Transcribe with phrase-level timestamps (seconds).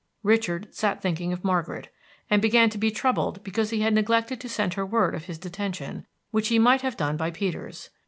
[0.23, 1.89] Richard sat thinking of Margaret,
[2.27, 5.37] and began to be troubled because he had neglected to send her word of his
[5.37, 7.91] detention, which he might have done by Peters.